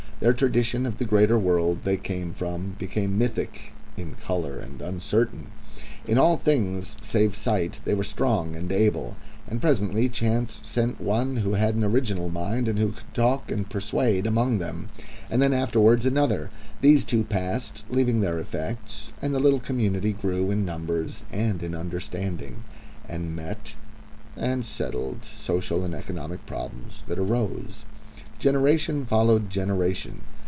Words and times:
Their 0.21 0.33
tradition 0.33 0.85
of 0.85 0.99
the 0.99 1.05
greater 1.05 1.39
world 1.39 1.79
they 1.83 1.97
came 1.97 2.31
from 2.33 2.75
became 2.77 3.17
mythical 3.17 3.59
in 3.97 4.13
colour 4.13 4.59
and 4.59 4.79
uncertain. 4.79 5.47
In 6.05 6.19
all 6.19 6.37
things 6.37 6.95
save 7.01 7.35
sight 7.35 7.81
they 7.85 7.95
were 7.95 8.03
strong 8.03 8.55
and 8.55 8.71
able, 8.71 9.17
and 9.47 9.59
presently 9.59 10.03
the 10.03 10.09
chance 10.13 10.57
of 10.57 10.61
birth 10.65 10.77
and 10.77 10.77
heredity 10.89 10.97
sent 11.01 11.07
one 11.07 11.35
who 11.37 11.53
had 11.53 11.73
an 11.73 11.83
original 11.83 12.29
mind 12.29 12.67
and 12.67 12.77
who 12.77 12.91
could 12.91 13.11
talk 13.15 13.49
and 13.51 13.67
persuade 13.67 14.27
among 14.27 14.59
them, 14.59 14.89
and 15.27 15.41
then 15.41 15.53
afterwards 15.53 16.05
another. 16.05 16.51
These 16.81 17.03
two 17.03 17.23
passed, 17.23 17.83
leaving 17.89 18.19
their 18.21 18.37
effects, 18.37 19.11
and 19.23 19.33
the 19.33 19.39
little 19.39 19.59
community 19.59 20.13
grew 20.13 20.51
in 20.51 20.63
numbers 20.63 21.23
and 21.31 21.63
in 21.63 21.73
understanding, 21.73 22.63
and 23.09 23.35
met 23.35 23.73
and 24.37 24.63
settled 24.63 25.25
social 25.25 25.83
and 25.83 25.95
economic 25.95 26.45
problems 26.45 27.01
that 27.07 27.17
arose. 27.17 27.85
Generation 28.39 29.05
followed 29.05 29.51
generation. 29.51 30.21